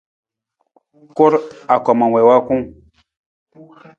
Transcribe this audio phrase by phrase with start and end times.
[1.15, 1.31] Kur,
[1.73, 2.63] angkoma wii wa kung.